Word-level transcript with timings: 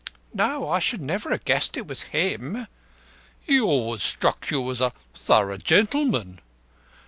"No, 0.33 0.67
I 0.67 0.81
never 0.97 1.29
should 1.29 1.39
ha' 1.39 1.45
guessed 1.45 1.77
it 1.77 1.85
was 1.85 2.01
him." 2.09 2.65
"He 3.39 3.61
always 3.61 4.01
struck 4.01 4.49
you 4.49 4.67
as 4.71 4.81
a 4.81 4.93
thorough 5.13 5.57
gentleman?" 5.57 6.41